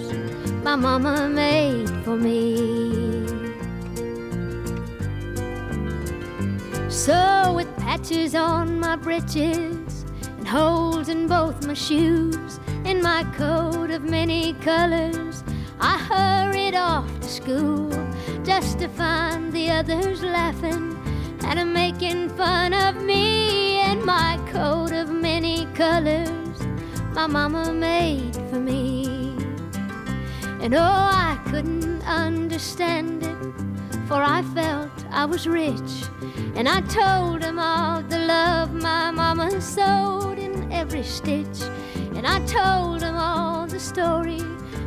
[0.62, 2.56] my mama made for me.
[6.88, 10.04] So, with patches on my breeches
[10.38, 15.42] and holes in both my shoes, in my coat of many colors,
[15.80, 17.90] I hurried off to school
[18.44, 20.96] just to find the others laughing
[21.44, 23.41] and making fun of me and
[24.04, 26.58] my coat of many colors
[27.12, 29.04] my mama made for me.
[30.60, 33.36] And oh, I couldn't understand it,
[34.08, 35.92] for I felt I was rich.
[36.54, 41.62] And I told him all the love my mama sewed in every stitch.
[42.14, 44.40] And I told him all the story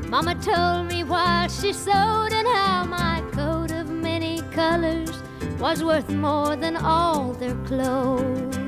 [0.07, 5.11] mama told me while she sewed, and how my coat of many colors
[5.59, 8.64] was worth more than all their clothes.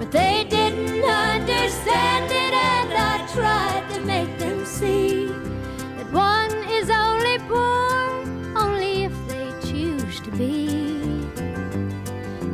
[0.00, 6.90] But they didn't understand it, and I tried to make them see that one is
[6.90, 7.90] only poor
[8.56, 10.66] only if they choose to be.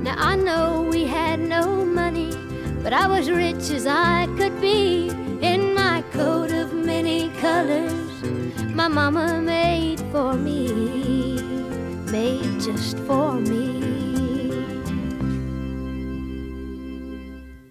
[0.02, 2.32] Now I know we had no money,
[2.82, 7.96] but I was rich as I could be in my coat of many colors
[8.76, 11.40] my mama made for me,
[12.12, 13.95] made just for me.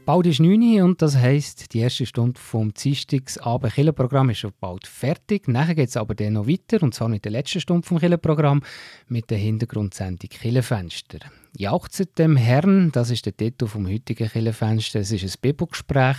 [0.06, 4.54] Bald ist 9 Uhr und das heisst, die erste Stunde vom Dienstagsabend Killenprogramm ist schon
[4.60, 5.48] bald fertig.
[5.48, 8.62] Nachher geht es aber dann noch weiter, und zwar mit der letzten Stunde vom Killenprogramm
[9.08, 11.18] mit der Hintergrundsendung Killenfenster.
[11.58, 15.00] Jauchzet dem Herrn, das ist der Titel vom heutigen Killenfenster.
[15.00, 16.18] Es ist ein Bibelgespräch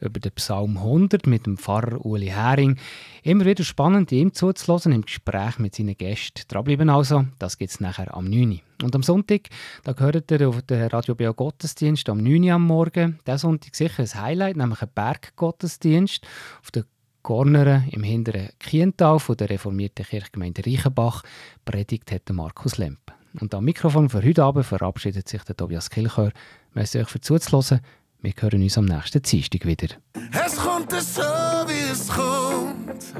[0.00, 2.78] über den Psalm 100 mit dem Pfarrer Uli Hering.
[3.22, 6.42] Immer wieder spannend, ihm zuzulassen im Gespräch mit seinen Gästen.
[6.48, 8.58] Dranbleiben also, das gibt es nachher am 9 Uhr.
[8.82, 9.48] Und am Sonntag,
[9.84, 13.18] da gehört ihr auf den Radio Beo Gottesdienst am 9 Uhr am Morgen.
[13.26, 16.26] Der Sonntag sicher ein Highlight, nämlich ein Berggottesdienst
[16.62, 16.84] auf der
[17.22, 21.24] Gorneren im hinteren Kiental von der reformierten Kirchgemeinde Reichenbach.
[21.66, 23.17] Predigt hat Markus Lemp.
[23.40, 26.32] Und am Mikrofon für heute Abend verabschiedet sich der Tobias Kilchör.
[26.74, 27.80] Merci euch für zuzuhören.
[28.20, 29.88] Wir hören uns am nächsten Dienstag wieder.
[30.32, 33.14] Es kommt so, wie es kommt.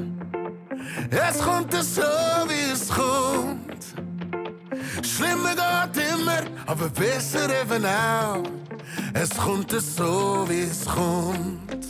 [1.09, 3.69] Es kommt so, wie es kommt.
[5.05, 5.55] Schlimmer
[5.93, 8.43] geht immer, aber besser eben auch.
[9.13, 11.85] Es kommt so, wie es kommt.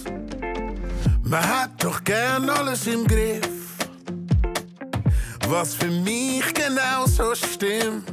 [1.23, 3.68] Man hat doch gern alles im Griff.
[5.49, 8.07] Was für mich genau so stimmt.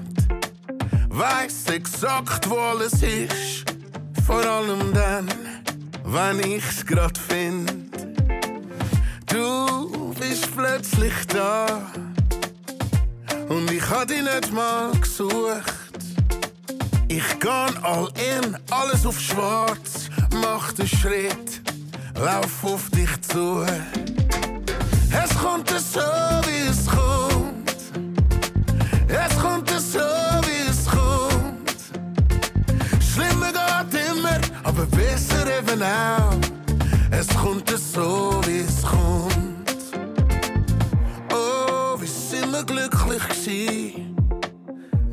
[1.11, 3.65] Weiß exakt, wo alles ist.
[4.27, 5.29] Vor allem dann,
[6.05, 7.71] wenn ich's grad find.
[9.27, 11.67] Du bist plötzlich da.
[13.51, 15.75] Und ich hab dich nicht mal gesucht.
[17.09, 20.09] Ich kann all in, alles auf schwarz.
[20.41, 21.61] Mach den Schritt,
[22.19, 23.63] lauf auf dich zu.
[25.13, 27.26] Es kommt so, wie es kommt.
[34.77, 36.37] Aber besser eben auch.
[37.11, 39.71] Es kommt so, wie es kommt.
[41.33, 44.17] Oh, wie sind wir glücklich gewesen.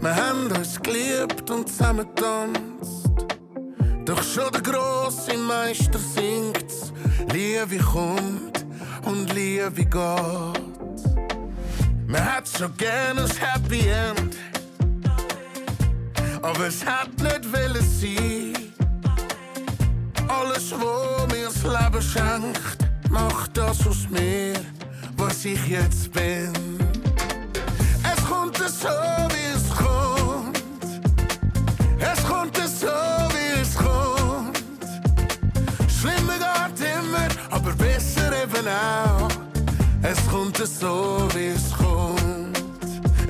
[0.01, 3.09] Wir haben uns geliebt und zusammen getanzt.
[4.05, 6.91] Doch schon der grosse Meister singt's.
[7.31, 8.65] Liebe kommt
[9.05, 10.61] und Liebe geht.
[12.07, 14.35] Man hat schon gern ein Happy End.
[16.41, 18.52] Aber es hat nicht wollen sein.
[20.45, 22.77] Alles, was mir das Leben schenkt,
[23.09, 24.53] macht das aus mir,
[25.15, 26.51] was ich jetzt bin.
[28.03, 28.89] Es kommt so,
[29.33, 30.59] wie es kommt.
[31.99, 32.87] Es kommt so,
[33.35, 34.59] wie es kommt.
[35.87, 39.29] Schlimmer geht immer, aber besser eben auch.
[40.01, 42.57] Es kommt so, wie es kommt.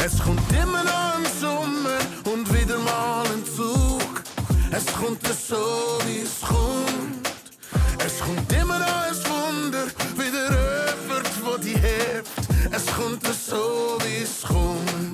[0.04, 4.24] Es kommt immer noch ein Sommer und wieder mal ein Zug.
[4.72, 7.03] Es kommt so, wie es kommt.
[8.24, 12.30] Es kommt immer noch ein Wunder, wieder jemand, wo die hebt.
[12.72, 15.13] Es kommt so, wie es kommt.